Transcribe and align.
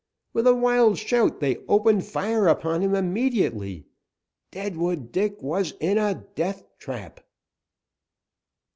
With 0.33 0.47
a 0.47 0.55
wild 0.55 0.97
shout, 0.97 1.41
they 1.41 1.57
opened 1.67 2.07
fire 2.07 2.47
upon 2.47 2.81
him 2.81 2.95
immediately. 2.95 3.85
Deadwood 4.49 5.11
Dick 5.11 5.43
was 5.43 5.75
in 5.79 5.99
a 5.99 6.25
death 6.33 6.63
trap. 6.79 7.19